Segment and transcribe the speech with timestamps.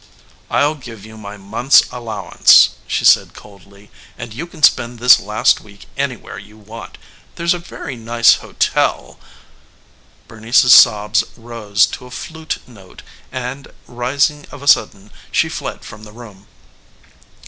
[0.49, 5.61] "I'll give you my month's allowance," she said coldly, "and you can spend this last
[5.61, 6.97] week anywhere you want.
[7.35, 9.19] There's a very nice hotel"
[10.27, 16.03] Bernice's sobs rose to a flute note, and rising of a sudden she fled from
[16.03, 16.47] the room.